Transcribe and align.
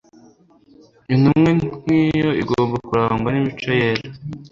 Intumwa 1.13 1.49
nk'iyo 1.83 2.29
igomba 2.41 2.75
kurangwa 2.87 3.29
n'imico 3.31 3.69
yera. 3.79 4.07